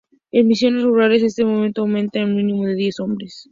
En 0.31 0.47
misiones 0.47 0.81
rurales, 0.81 1.21
este 1.21 1.43
número 1.43 1.71
aumenta 1.77 2.19
a 2.19 2.25
un 2.25 2.35
mínimo 2.35 2.65
de 2.65 2.73
diez 2.73 2.99
hombres. 2.99 3.47